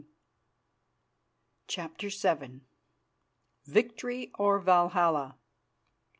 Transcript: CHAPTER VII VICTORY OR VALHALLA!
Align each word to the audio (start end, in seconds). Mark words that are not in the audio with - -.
CHAPTER 1.67 2.09
VII 2.09 2.61
VICTORY 3.65 4.31
OR 4.39 4.57
VALHALLA! 4.59 5.35